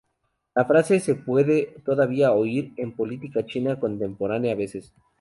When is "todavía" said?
1.85-2.31